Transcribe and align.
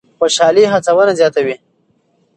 خوشالي 0.19 0.63
هڅونه 0.73 1.13
زیاتوي. 1.19 1.55